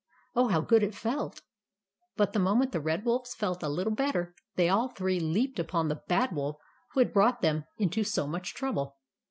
[0.35, 1.43] Oh, how good it felt!
[2.17, 5.89] But the moment the Red Wolves felt a little better, they all three leaped upon
[5.89, 6.57] the Bad Wolf,
[6.93, 8.97] who had brought them into so much trouble.